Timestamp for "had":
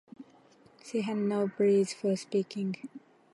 1.01-1.17